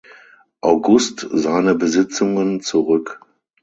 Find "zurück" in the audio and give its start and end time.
2.61-3.21